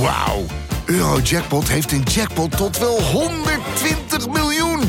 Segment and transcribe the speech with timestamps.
[0.00, 0.44] Wauw.
[0.84, 4.80] Eurojackpot heeft een jackpot tot wel 120 miljoen.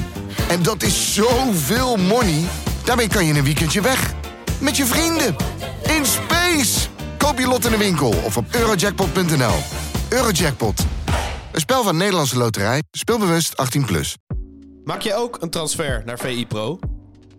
[0.50, 2.43] En dat is zoveel money.
[2.83, 4.14] Daarmee kan je een weekendje weg.
[4.61, 5.35] Met je vrienden.
[5.83, 6.87] In space.
[7.17, 9.55] Koop je lot in de winkel of op eurojackpot.nl.
[10.09, 10.85] Eurojackpot.
[11.51, 12.83] Een spel van Nederlandse Loterij.
[12.91, 13.85] Speelbewust 18+.
[13.85, 14.17] Plus.
[14.83, 16.79] Maak je ook een transfer naar VI Pro?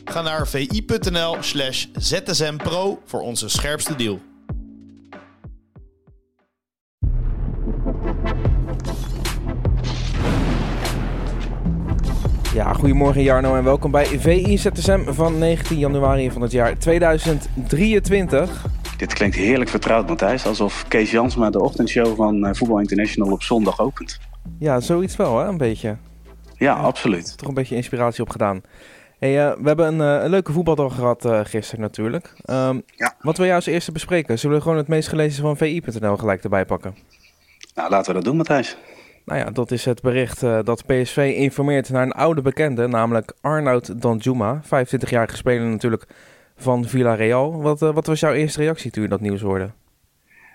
[0.05, 4.21] Ga naar vi.nl slash zsmpro voor onze scherpste deal.
[12.81, 18.65] Goedemorgen Jarno en welkom bij VI ZSM van 19 januari van het jaar 2023.
[18.97, 20.47] Dit klinkt heerlijk vertrouwd, Matthijs.
[20.47, 24.19] Alsof Kees Jansma de ochtendshow van eh, Voetbal International op zondag opent.
[24.59, 25.97] Ja, zoiets wel hè, een beetje.
[26.57, 27.39] Ja, absoluut.
[27.39, 28.63] Toch een beetje inspiratie opgedaan.
[29.19, 32.33] Hey, uh, we hebben een, uh, een leuke voetbaldag gehad uh, gisteren natuurlijk.
[32.45, 33.15] Um, ja.
[33.21, 34.39] Wat wil jij als eerste bespreken?
[34.39, 36.97] Zullen we gewoon het meest gelezen van VI.nl gelijk erbij pakken?
[37.75, 38.77] Nou, laten we dat doen, Matthijs.
[39.25, 43.33] Nou ja, dat is het bericht uh, dat PSV informeert naar een oude bekende, namelijk
[43.41, 44.61] Arnoud Danjuma.
[44.65, 46.07] 25-jarige speler natuurlijk
[46.57, 47.63] van Villarreal.
[47.63, 49.71] Wat, uh, wat was jouw eerste reactie toen je dat nieuws hoorde?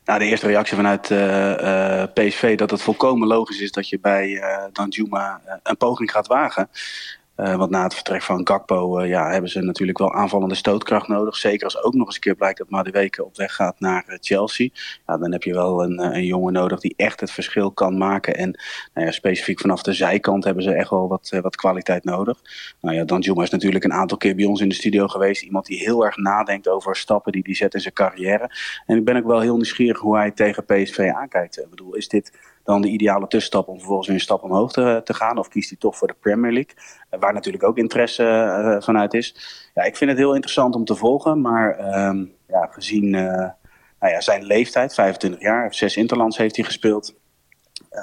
[0.06, 4.44] Nou, de eerste reactie vanuit uh, PSV dat het volkomen logisch is dat je bij
[4.72, 6.70] Danjuma een poging gaat wagen.
[7.38, 11.08] Uh, want na het vertrek van Gakpo uh, ja, hebben ze natuurlijk wel aanvallende stootkracht
[11.08, 11.36] nodig.
[11.36, 14.16] Zeker als ook nog eens een keer blijkt dat Madueke op weg gaat naar uh,
[14.20, 14.70] Chelsea.
[15.08, 18.36] Ja, dan heb je wel een, een, jongen nodig die echt het verschil kan maken.
[18.36, 18.60] En
[18.94, 22.42] nou ja, specifiek vanaf de zijkant hebben ze echt wel wat, wat kwaliteit nodig.
[22.82, 25.42] Nou ja, Danjuma is natuurlijk een aantal keer bij ons in de studio geweest.
[25.42, 28.50] Iemand die heel erg nadenkt over stappen die hij zet in zijn carrière.
[28.86, 31.60] En ik ben ook wel heel nieuwsgierig hoe hij tegen PSV aankijkt.
[31.60, 32.32] Ik bedoel, is dit
[32.66, 35.38] dan de ideale tussenstap om vervolgens weer een stap omhoog te, te gaan?
[35.38, 36.74] Of kiest hij toch voor de Premier League?
[37.12, 39.36] Uh, waar natuurlijk ook interesse uh, vanuit is.
[39.74, 41.42] Ja, ik vind het heel interessant om te volgen.
[41.42, 43.50] Maar um, ja, gezien uh,
[44.00, 47.16] nou ja, zijn leeftijd, 25 jaar, zes interlands heeft hij gespeeld.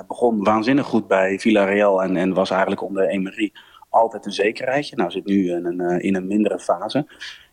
[0.06, 3.52] begon waanzinnig goed bij Villarreal en, en was eigenlijk onder Emery
[3.88, 4.96] altijd een zekerheidje.
[4.96, 7.06] Nou zit nu in een, in een mindere fase.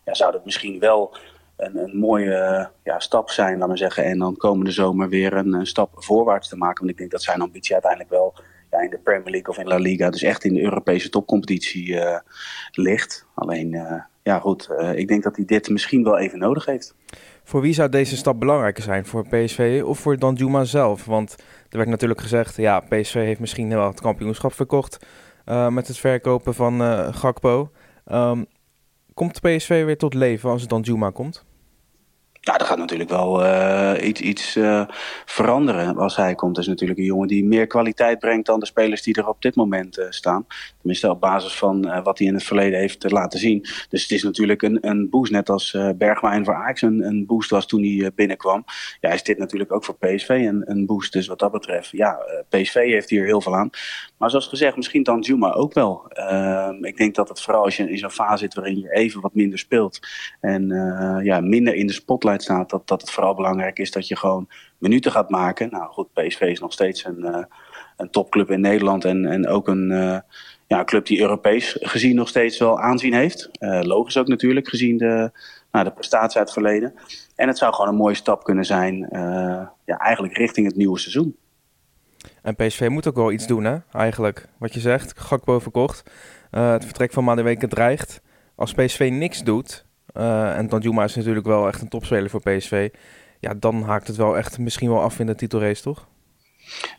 [0.04, 1.16] Ja, zou dat misschien wel
[1.60, 4.04] een, een mooie ja, stap zijn, laat maar zeggen.
[4.04, 6.78] En dan komende zomer weer een, stap voorwaarts te maken.
[6.78, 8.34] Want ik denk dat zijn ambitie uiteindelijk wel
[8.70, 11.86] ja, in de Premier League of in La Liga, dus echt in de Europese topcompetitie
[11.86, 12.18] uh,
[12.70, 13.26] ligt.
[13.34, 16.94] Alleen, uh, ja goed, uh, ik denk dat hij dit misschien wel even nodig heeft.
[17.44, 19.06] Voor wie zou deze stap belangrijker zijn?
[19.06, 21.04] Voor PSV of voor Danjuma zelf?
[21.04, 21.36] Want
[21.68, 25.06] er werd natuurlijk gezegd, ja, PSV heeft misschien wel het kampioenschap verkocht
[25.70, 26.80] met het verkopen van
[27.14, 27.70] Gakpo.
[28.12, 28.46] Um,
[29.14, 31.44] komt PSV weer tot leven als het Danjuma komt?
[32.42, 34.84] Ja, er gaat natuurlijk wel uh, iets, iets uh,
[35.24, 36.54] veranderen als hij komt.
[36.54, 39.42] Dat is natuurlijk een jongen die meer kwaliteit brengt dan de spelers die er op
[39.42, 40.46] dit moment uh, staan.
[40.78, 43.60] Tenminste op basis van wat hij in het verleden heeft laten zien.
[43.88, 47.50] Dus het is natuurlijk een, een boost, net als Bergwijn voor Ajax een, een boost
[47.50, 48.64] was toen hij binnenkwam.
[49.00, 51.12] Ja, is dit natuurlijk ook voor PSV een, een boost.
[51.12, 52.18] Dus wat dat betreft, ja,
[52.48, 53.70] PSV heeft hier heel veel aan.
[54.16, 56.04] Maar zoals gezegd, misschien dan Juma ook wel.
[56.08, 59.20] Ehm, ik denk dat het vooral als je in zo'n fase zit waarin je even
[59.20, 59.98] wat minder speelt.
[60.40, 60.68] En
[61.22, 64.48] ja, minder in de spotlight staat, dat, dat het vooral belangrijk is dat je gewoon
[64.78, 65.70] minuten gaat maken.
[65.70, 67.44] Nou goed, PSV is nog steeds een, uh,
[67.96, 70.18] een topclub in Nederland en, en ook een uh,
[70.66, 73.50] ja, club die Europees gezien nog steeds wel aanzien heeft.
[73.60, 75.30] Uh, logisch ook natuurlijk, gezien de,
[75.72, 76.94] nou, de prestatie uit het verleden.
[77.36, 79.08] En het zou gewoon een mooie stap kunnen zijn,
[79.84, 81.36] ja, eigenlijk richting het nieuwe seizoen.
[82.42, 83.76] En PSV moet ook wel iets doen, hè?
[83.92, 86.10] Eigenlijk, wat je zegt, Gakpo verkocht.
[86.50, 88.20] het vertrek van Madueke dreigt.
[88.54, 89.84] Als PSV niks doet,
[90.16, 92.88] uh, en Danjuma is natuurlijk wel echt een topspeler voor PSV.
[93.40, 96.06] Ja, dan haakt het wel echt misschien wel af in de titelrace, toch?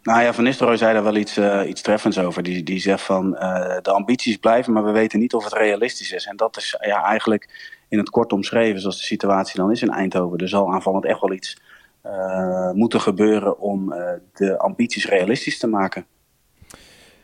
[0.03, 2.43] Nou ja, Van Nistelrooy zei daar wel iets, uh, iets treffends over.
[2.43, 6.11] Die, die zegt van uh, de ambities blijven, maar we weten niet of het realistisch
[6.11, 6.25] is.
[6.25, 9.89] En dat is ja, eigenlijk in het kort omschreven zoals de situatie dan is in
[9.89, 10.37] Eindhoven.
[10.37, 11.61] Er zal aanvallend echt wel iets
[12.05, 13.93] uh, moeten gebeuren om
[14.33, 16.05] de ambities realistisch te maken.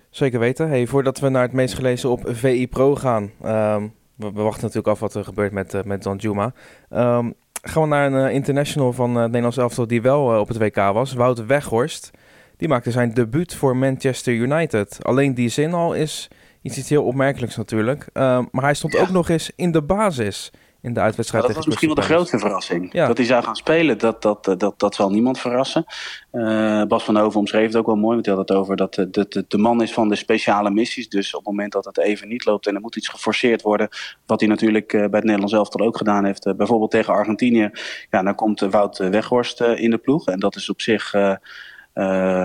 [0.10, 0.70] Zeker weten.
[0.70, 4.62] Hey, voordat we naar het meest gelezen op VI Pro gaan, um, we, we, wachten
[4.62, 6.54] natuurlijk af wat er gebeurt met, uh, met Don Juma.
[6.90, 10.48] Um, gaan we naar een uh, international van uh, het Nederlands elftal die wel op
[10.48, 11.14] het WK was.
[11.14, 12.12] Wouter Weghorst.
[12.58, 14.98] Die maakte zijn debuut voor Manchester United.
[15.02, 16.28] Alleen die zin al is
[16.62, 18.10] iets, iets heel opmerkelijks natuurlijk.
[18.14, 19.00] Um, maar hij stond ja.
[19.00, 20.52] ook nog eens in de basis
[20.88, 21.46] in de uitwedstrijd.
[21.46, 22.94] Dat was misschien wel de grootste verrassing.
[22.94, 23.08] Ja.
[23.08, 25.86] Dat hij zou gaan spelen, dat, dat, dat, dat zal niemand verrassen.
[26.32, 28.14] Uh, Bas van Hoven omschreef het ook wel mooi.
[28.14, 31.10] Want hij had het over dat de, de, de man is van de speciale missies.
[31.10, 33.90] Dus op het moment dat het even niet loopt en er moet iets geforceerd worden.
[34.26, 36.58] Wat hij natuurlijk uh, bij het Nederlands elftal ook gedaan heeft.
[36.58, 37.70] Bijvoorbeeld tegen Argentinië.
[38.10, 40.28] Ja, dan komt Wout Weghorst in de ploeg.
[40.28, 41.14] En dat is op zich...
[41.14, 41.36] Uh,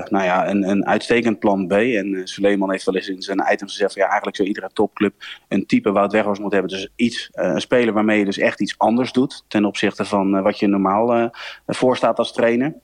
[0.08, 1.72] nou ja, een, een uitstekend plan B.
[1.72, 3.94] En uh, Suleiman heeft wel eens in zijn items gezegd...
[3.94, 5.14] Ja, eigenlijk zou iedere topclub
[5.49, 6.78] een type Wout Weghorst moeten hebben.
[6.78, 9.44] Dus iets, uh, een speler waarmee je dus echt iets anders doet...
[9.49, 11.31] ten opzichte van wat je normaal
[11.66, 12.75] voorstaat als trainer.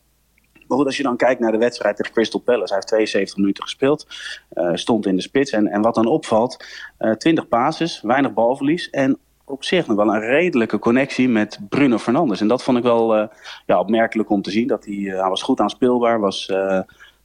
[0.67, 2.67] Maar goed, als je dan kijkt naar de wedstrijd tegen Crystal Palace.
[2.67, 4.07] Hij heeft 72 minuten gespeeld.
[4.73, 5.51] stond in de spits.
[5.51, 6.65] En, en wat dan opvalt,
[7.19, 8.91] 20 passes, weinig balverlies.
[8.91, 9.19] En
[9.51, 12.41] op zich nog wel een redelijke connectie met Bruno Fernandes.
[12.41, 13.29] En dat vond ik wel
[13.67, 14.67] ja, opmerkelijk om te zien.
[14.67, 16.53] Dat hij, hij was goed aanspeelbaar, was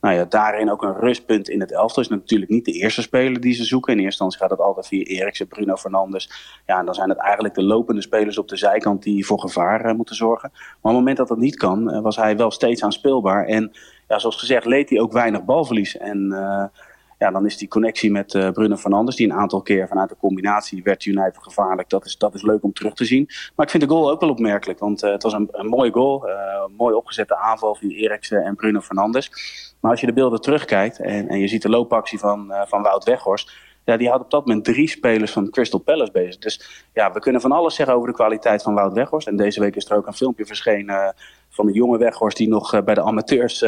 [0.03, 2.03] nou ja, daarin ook een rustpunt in het elftal.
[2.03, 3.93] Is natuurlijk niet de eerste speler die ze zoeken.
[3.93, 6.31] In eerste instantie gaat het altijd via Eriksen, Bruno Fernandes.
[6.65, 9.95] Ja, en dan zijn het eigenlijk de lopende spelers op de zijkant die voor gevaar
[9.95, 10.49] moeten zorgen.
[10.53, 13.45] Maar op het moment dat dat niet kan, was hij wel steeds aanspeelbaar.
[13.45, 13.71] En
[14.07, 15.97] ja, zoals gezegd leed hij ook weinig balverlies.
[15.97, 16.33] En
[17.17, 20.15] ja, dan is die connectie met uh, Bruno Fernandes, die een aantal keer vanuit de
[20.19, 21.89] combinatie werd United gevaarlijk.
[21.89, 23.29] Dat is, dat is leuk om terug te zien.
[23.55, 26.27] Maar ik vind de goal ook wel opmerkelijk, want uh, het was een, mooie goal.
[26.27, 26.33] Uh,
[26.77, 29.31] mooi opgezette aanval via Eriksen en Bruno Fernandes.
[29.79, 33.03] Maar als je de beelden terugkijkt en, en je ziet de loopactie van, van Wout
[33.03, 33.51] Weghorst.
[33.85, 36.37] Ja, die had op dat moment drie spelers van Crystal Palace bezig.
[36.37, 39.27] Dus ja, we kunnen van alles zeggen over de kwaliteit van Wout Weghorst.
[39.27, 41.15] En deze week is er ook een filmpje verschenen
[41.49, 43.65] van de jonge Weghorst die nog bij de amateurs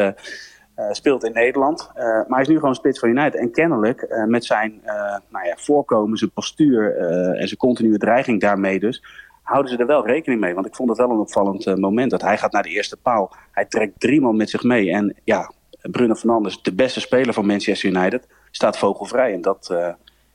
[0.80, 1.90] uh, speelt in Nederland.
[1.96, 3.36] Uh, maar hij is nu gewoon spits van United.
[3.36, 4.82] En kennelijk uh, met zijn
[5.30, 6.98] nou ja, voorkomen, zijn postuur
[7.38, 9.04] en zijn continue dreiging daarmee dus...
[9.42, 10.54] houden ze er wel rekening mee.
[10.54, 12.12] Want ik vond het wel een opvallend moment.
[12.12, 13.36] Dat hij gaat naar de eerste paal.
[13.52, 14.92] Hij trekt drie man met zich mee.
[14.92, 15.52] En ja,
[15.82, 18.28] Bruno Fernandes, de beste speler van Manchester United...
[18.52, 19.34] staat vogelvrij.
[19.34, 19.76] En dat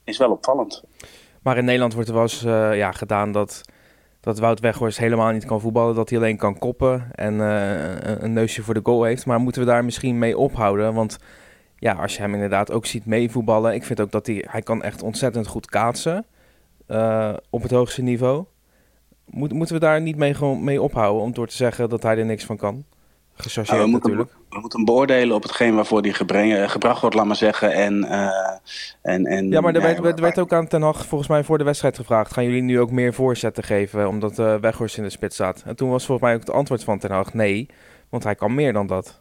[0.05, 0.85] is wel opvallend.
[1.43, 2.41] Maar in Nederland wordt er wel eens
[2.77, 3.63] ja, gedaan dat
[4.21, 5.95] dat Wout Weghorst helemaal niet kan voetballen.
[5.95, 9.27] Dat hij alleen kan koppen en uh, een neusje voor de goal heeft.
[9.27, 10.95] Maar moeten we daar misschien mee ophouden?
[10.95, 11.19] Want
[11.77, 13.75] ja, als je hem inderdaad ook ziet meevoetballen.
[13.75, 16.27] Ik vind ook dat hij, hij kan echt ontzettend goed kaatsen.
[16.89, 18.45] Uh, op het hoogste niveau.
[19.25, 22.25] Moet, moeten we daar niet mee, mee ophouden om door te zeggen dat hij er
[22.25, 22.85] niks van kan?
[23.41, 24.31] Gechargeerd nou, we natuurlijk.
[24.31, 26.15] Moeten, we moeten hem beoordelen op hetgeen waarvoor die
[26.69, 27.73] gebracht wordt, laat maar zeggen.
[27.73, 28.29] En, uh,
[29.03, 31.59] en, en, ja, maar er, werd, werd, werd, ook aan Ten Hag volgens mij voor
[31.59, 32.33] de wedstrijd gevraagd.
[32.33, 35.63] Gaan jullie nu ook meer voorzetten geven, omdat uh, Weghorst in de spits staat?
[35.67, 37.69] En toen was volgens mij ook het antwoord van Ten Hag nee,
[38.09, 39.21] want hij kan meer dan dat.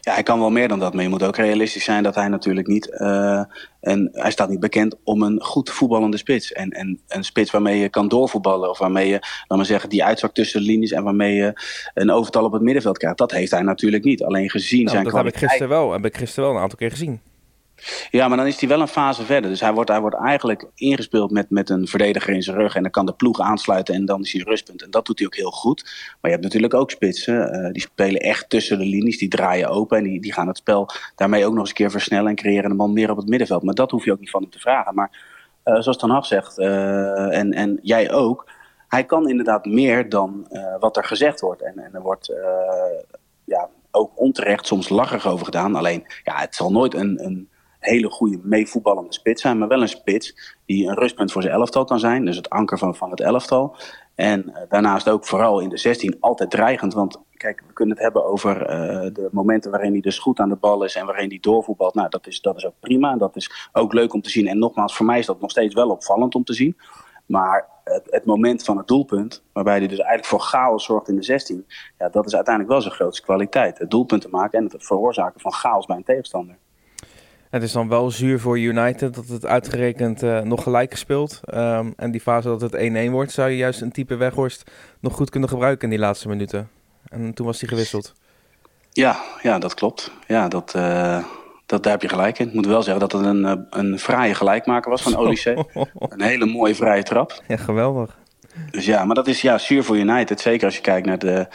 [0.00, 2.28] Ja, hij kan wel meer dan dat, maar je moet ook realistisch zijn dat hij
[2.28, 2.96] natuurlijk niet.
[2.98, 3.42] Uh,
[3.80, 6.52] en hij staat niet bekend om een goed voetballende spits.
[6.52, 10.04] En, en een spits waarmee je kan doorvoetballen, of waarmee je, laat maar zeggen, die
[10.04, 11.60] uitzak tussen de linies en waarmee je
[11.94, 13.18] een overtal op het middenveld krijgt.
[13.18, 14.22] Dat heeft hij natuurlijk niet.
[14.22, 15.40] Alleen gezien nou, zijn dat kwaliteit.
[15.40, 17.20] heb ik gisteren wel, heb ik gisteren wel een aantal keer gezien.
[18.10, 19.50] Ja, maar dan is hij wel een fase verder.
[19.50, 22.74] Dus hij wordt, hij wordt eigenlijk ingespeeld met, met een verdediger in zijn rug.
[22.74, 24.82] En dan kan de ploeg aansluiten en dan is hij rustpunt.
[24.82, 25.82] En dat doet hij ook heel goed.
[25.82, 27.64] Maar je hebt natuurlijk ook spitsen.
[27.64, 29.18] Uh, die spelen echt tussen de linies.
[29.18, 31.90] Die draaien open en die, die gaan het spel daarmee ook nog eens een keer
[31.90, 32.28] versnellen.
[32.28, 33.62] En creëren een man meer op het middenveld.
[33.62, 34.94] Maar dat hoef je ook niet van hem te vragen.
[34.94, 35.10] Maar
[35.64, 38.50] uh, zoals Ten zegt, uh, en, en jij ook.
[38.88, 40.48] Hij kan inderdaad meer dan
[40.80, 41.62] wat er gezegd wordt.
[41.62, 42.32] En, en er wordt
[43.44, 45.74] ja, ook onterecht soms lacherig over gedaan.
[45.74, 47.24] Alleen, ja, het zal nooit een...
[47.24, 47.48] een
[47.86, 51.84] hele goede meevoetballende spits zijn, maar wel een spits die een rustpunt voor zijn elftal
[51.84, 52.24] kan zijn.
[52.24, 53.76] Dus het anker van, van het elftal.
[54.14, 56.94] En uh, daarnaast ook vooral in de 16 altijd dreigend.
[56.94, 60.48] Want kijk, we kunnen het hebben over uh, de momenten waarin hij dus goed aan
[60.48, 61.94] de bal is en waarin hij doorvoetbalt.
[61.94, 63.16] Nou, dat is, dat is ook prima.
[63.16, 64.46] Dat is ook leuk om te zien.
[64.46, 66.76] En nogmaals, voor mij is dat nog steeds wel opvallend om te zien.
[67.26, 71.16] Maar het, het, moment van het doelpunt, waarbij hij dus eigenlijk voor chaos zorgt in
[71.16, 71.66] de 16,
[71.98, 73.78] ja, dat is uiteindelijk wel zijn grootste kwaliteit.
[73.78, 76.56] Het doelpunt te maken en het veroorzaken van chaos bij een tegenstander.
[77.56, 81.40] Het is dan wel zuur voor United dat het uitgerekend uh, nog gelijk speelt.
[81.54, 82.76] Um, en die fase dat het
[83.08, 84.70] 1-1 wordt, zou je juist een type Weghorst
[85.00, 86.68] nog goed kunnen gebruiken in die laatste minuten.
[87.08, 88.12] En toen was hij gewisseld.
[88.90, 90.10] Ja, ja dat klopt.
[90.26, 91.24] Ja, dat, uh,
[91.66, 92.48] dat, daar heb je gelijk in.
[92.48, 95.56] Ik moet wel zeggen dat het een, eh, een fraaie gelijkmaker was van Olysee.
[96.08, 97.42] een hele mooie vrije trap.
[97.48, 98.18] Ja, geweldig.
[98.70, 100.40] Dus ja, maar dat is ja, zuur voor United.
[100.40, 101.46] Zeker als je kijkt naar de,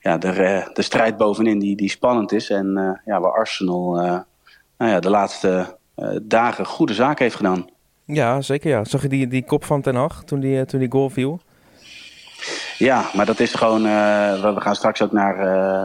[0.00, 2.50] ja, de, de strijd bovenin die, die spannend is.
[2.50, 4.24] En uh, ja, waar Arsenal
[4.80, 7.70] nou ja, de laatste uh, dagen goede zaak heeft gedaan.
[8.04, 8.84] Ja, zeker ja.
[8.84, 11.40] Zag je die, die kop van Ten Hag toen die, toen die goal viel?
[12.78, 13.86] Ja, maar dat is gewoon.
[13.86, 15.36] Uh, we gaan straks ook naar,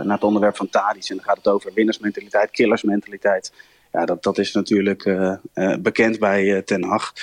[0.05, 1.09] naar het onderwerp van Tadic.
[1.09, 3.53] En dan gaat het over winnersmentaliteit, killersmentaliteit.
[3.95, 5.35] Ja, dat, dat is natuurlijk uh,
[5.79, 7.13] bekend bij Ten Hag.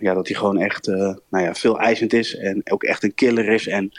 [0.00, 3.48] ja, dat hij gewoon echt nou ja, veel eisend is en ook echt een killer
[3.48, 3.66] is.
[3.66, 3.90] En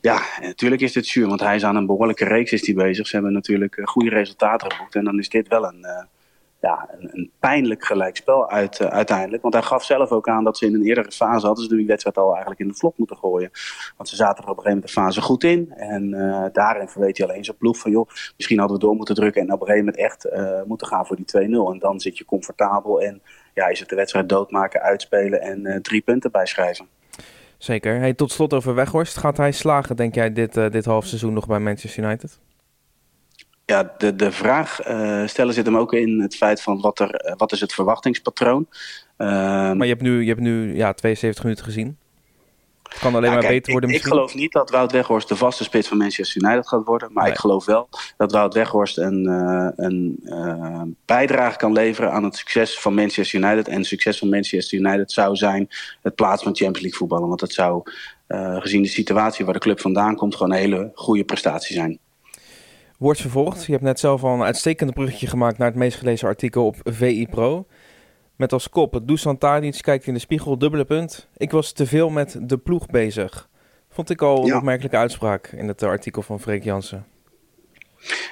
[0.00, 3.06] ja, natuurlijk is dit zuur, want hij is aan een behoorlijke reeks is hij bezig.
[3.06, 4.94] Ze hebben natuurlijk goede resultaten geboekt.
[4.94, 5.86] En dan is dit wel een
[6.60, 9.42] ja, een, pijnlijk gelijkspel uit, uh, uiteindelijk.
[9.42, 11.86] Want hij gaf zelf ook aan dat ze in een eerdere fase hadden ze die
[11.86, 13.50] wedstrijd al eigenlijk in de vlog moeten gooien.
[13.96, 15.72] Want ze zaten er op een gegeven moment de fase goed in.
[15.72, 19.14] En uh, daarin verweet hij alleen zijn ploeg van joh, misschien hadden we door moeten
[19.14, 21.72] drukken en op een gegeven moment echt uh, moeten gaan voor die 2-0.
[21.72, 23.22] En dan zit je comfortabel en
[23.54, 26.86] ja, is het de wedstrijd doodmaken, uitspelen en drie punten bijschrijven.
[27.58, 27.98] Zeker.
[27.98, 29.16] Hey, tot slot over Weghorst.
[29.16, 32.38] Gaat hij slagen, denk jij, dit, dit half seizoen nog bij Manchester United?
[33.68, 37.26] Ja, de, de vraag uh, stellen zit hem ook in het feit van wat, er,
[37.26, 38.66] uh, wat is het verwachtingspatroon.
[39.18, 39.28] Uh,
[39.72, 41.96] maar je hebt nu, je hebt nu ja, 72 minuten gezien.
[42.88, 44.12] Het kan alleen maar beter worden ik, misschien.
[44.12, 47.12] Ik geloof niet dat Wout Weghorst de vaste spits van Manchester United gaat worden.
[47.12, 47.32] Maar Nee.
[47.32, 52.36] ik geloof wel dat Wout Weghorst een, eh, een eh, bijdrage kan leveren aan het
[52.36, 53.68] succes van Manchester United.
[53.68, 55.68] En het succes van Manchester United zou zijn
[56.02, 57.28] het plaats van Champions League voetballen.
[57.28, 57.82] Want dat zou,
[58.26, 61.98] eh, gezien de situatie waar de club vandaan komt, gewoon een hele goede prestatie zijn.
[62.98, 63.64] Wordt vervolgd.
[63.64, 66.76] Je hebt net zelf al een uitstekende bruggetje gemaakt naar het meest gelezen artikel op
[66.84, 67.66] VI Pro.
[68.36, 71.28] Met als kop, Dusan Tadic kijkt in de spiegel, dubbele punt.
[71.36, 73.48] Ik was te veel met de ploeg bezig.
[73.90, 74.56] Vond ik al een Ja.
[74.56, 77.06] opmerkelijke uitspraak in het eh, artikel van Freek Jansen.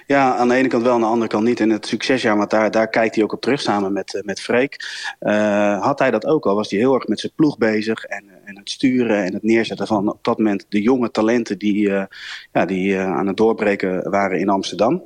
[0.06, 1.60] Ja, aan de ene kant wel, aan de andere kant niet.
[1.60, 4.40] En het succesjaar, want daar, daar kijkt hij ook op terug samen met, eh, met
[4.40, 4.76] Freek.
[5.18, 8.04] Eh, had hij dat ook al, was hij heel erg met zijn ploeg bezig.
[8.04, 11.90] En, en het sturen en het neerzetten van op dat moment de jonge talenten die,
[11.90, 12.04] eh,
[12.52, 15.02] ja, die eh, aan het doorbreken waren in Amsterdam.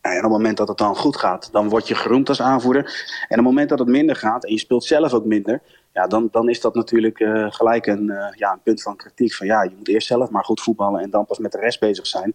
[0.00, 2.82] En op het moment dat het dan goed gaat, dan word je geroemd als aanvoerder.
[2.82, 6.06] En op het moment dat het minder gaat en je speelt zelf ook minder, ja,
[6.06, 9.34] dan, dan is dat natuurlijk eh, gelijk een, eh, ja, een punt van kritiek.
[9.34, 11.80] Van ja, je moet eerst zelf maar goed voetballen en dan pas met de rest
[11.80, 12.34] bezig zijn.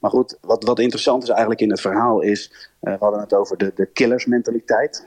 [0.00, 3.34] Maar goed, wat, wat interessant is eigenlijk in het verhaal is, eh, we hadden het
[3.34, 5.06] over de, de killersmentaliteit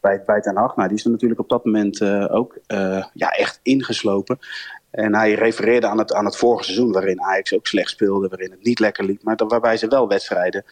[0.00, 0.76] bij, bij Ten Hag.
[0.76, 2.58] Nou, die is er natuurlijk op dat moment ook
[3.12, 4.38] ja, echt ingeslopen.
[4.90, 8.50] En hij refereerde aan het, aan het vorige seizoen, waarin Ajax ook slecht speelde, waarin
[8.50, 10.64] het niet lekker liep, maar waarbij ze wel wedstrijden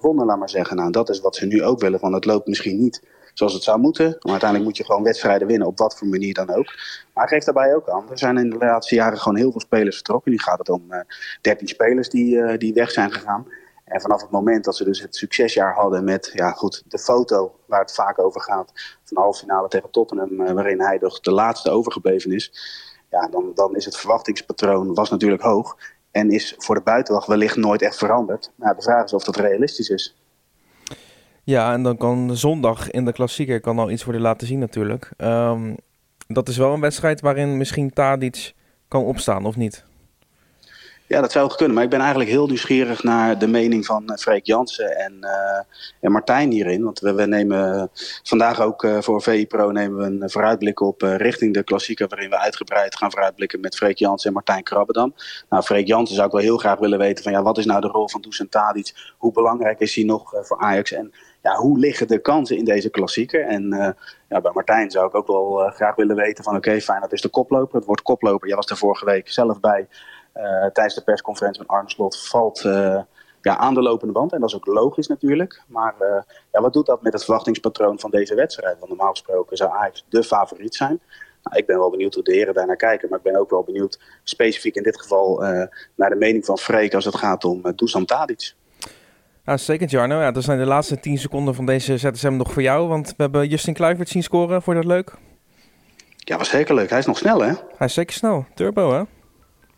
[0.00, 0.76] wonnen, laat maar zeggen.
[0.76, 3.02] Nou, dat is wat ze nu ook willen, want het loopt misschien niet
[3.34, 4.04] zoals het zou moeten.
[4.04, 6.66] Maar uiteindelijk moet je gewoon wedstrijden winnen, op wat voor manier dan ook.
[7.14, 9.96] Maar geeft daarbij ook aan, er zijn in de laatste jaren gewoon heel veel spelers
[9.96, 10.30] vertrokken.
[10.30, 11.00] Nu gaat het om eh
[11.40, 13.46] 13 spelers die, eh, die weg zijn gegaan.
[13.84, 17.54] En vanaf het moment dat ze dus het succesjaar hadden met ja, goed, de foto
[17.66, 18.72] waar het vaak over gaat,
[19.04, 22.52] van de halve finale tegen Tottenham, eh, waarin hij toch de laatste overgebleven is.
[23.10, 25.76] Ja, dan, dan is het verwachtingspatroon was natuurlijk hoog.
[26.10, 28.50] En is voor de buitenwacht wellicht nooit echt veranderd.
[28.54, 30.16] Maar de vraag is of dat realistisch is.
[31.44, 35.10] Ja, en dan kan zondag in de klassieker kan al iets worden laten zien natuurlijk.
[35.16, 35.74] Ehm,
[36.26, 38.52] dat is wel een wedstrijd waarin misschien Tadic
[38.88, 39.84] kan opstaan, of niet?
[41.10, 41.74] Ja, dat zou ook kunnen.
[41.74, 45.60] Maar ik ben eigenlijk heel nieuwsgierig naar de mening van eh, Freek Jansen en, eh,
[46.00, 46.84] en Martijn hierin.
[46.84, 47.90] Want we, nemen
[48.22, 52.08] vandaag ook eh, voor VI Pro nemen we een vooruitblik op richting de klassieker.
[52.08, 55.14] Waarin we uitgebreid gaan vooruitblikken met Freek Jansen en Martijn Krabbedam.
[55.48, 57.80] Nou, Freek Jansen zou ik wel heel graag willen weten van ja, wat is nou
[57.80, 59.14] de rol van Dusan Tadic?
[59.18, 60.92] Hoe belangrijk is hij nog voor Ajax?
[60.92, 61.12] En
[61.42, 63.46] ja, hoe liggen de kansen in deze klassieker?
[63.46, 63.68] En
[64.28, 67.20] ja, bij Martijn zou ik ook wel graag willen weten van oké, fijn, dat is
[67.20, 67.76] de koploper.
[67.76, 68.46] Het wordt koploper.
[68.46, 69.86] Jij was er vorige week zelf bij.
[70.32, 73.00] Eh, tijdens de persconferentie met Arne Slot valt eh,
[73.40, 74.32] ja, aan de lopende band.
[74.32, 75.62] En dat is ook logisch natuurlijk.
[75.66, 76.22] Maar eh,
[76.52, 78.78] ja, wat doet dat met het verwachtingspatroon van deze wedstrijd?
[78.78, 81.00] Want normaal gesproken zou Ajax de favoriet zijn.
[81.42, 83.08] Nou, ik ben wel benieuwd hoe de heren daar naar kijken.
[83.08, 85.38] Maar ik ben ook wel benieuwd, specifiek in dit geval,
[85.94, 88.54] naar de mening van Freek als het gaat om uh, Dusan Tadic.
[89.44, 90.20] Ja, zeker Jarno.
[90.20, 92.88] Ja, dat zijn de laatste 10 seconden van deze ZSM nog voor jou.
[92.88, 94.62] Want we hebben Justin Kluivert zien scoren.
[94.62, 95.14] Vond je dat leuk?
[96.16, 96.90] Ja, was zeker leuk.
[96.90, 97.52] Hij is nog snel, hè?
[97.76, 98.46] Hij is zeker snel.
[98.54, 99.02] Turbo, hè?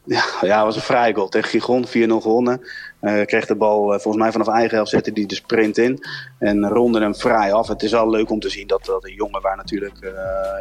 [0.05, 2.61] Ja, ja, was een vrije goal tegen Gigon, 4-0 gewonnen.
[3.01, 6.05] Uh, kreeg de bal uh, volgens mij vanaf eigen helft, zette hij de sprint in.
[6.39, 7.69] En ronde hem vrij af.
[7.69, 10.11] Het is wel leuk om te zien dat, dat een jongen waar natuurlijk uh,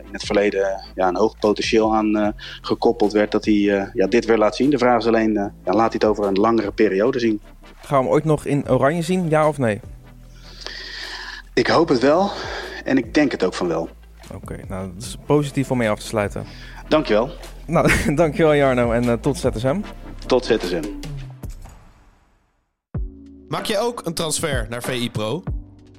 [0.05, 4.37] in het verleden ja, een hoog potentieel aan gekoppeld werd, dat hij ja, dit weer
[4.37, 4.69] laat zien.
[4.69, 7.41] De vraag is alleen, ja, laat hij het over een langere periode zien.
[7.81, 9.81] Gaan we hem ooit nog in oranje zien, ja of nee?
[11.53, 12.31] Ik hoop het wel
[12.83, 13.89] en ik denk het ook van wel.
[14.33, 16.45] Oké, okay, nou dat is positief om mee af te sluiten.
[16.87, 17.29] Dankjewel.
[17.71, 19.79] Nou, dankjewel Jarno en uh, tot ZSM.
[20.25, 20.83] Tot ZSM.
[23.47, 25.43] Maak jij ook een transfer naar VI Pro?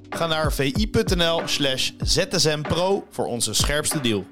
[0.09, 4.25] Ga naar vi.nl slash zsmpro voor onze scherpste deal.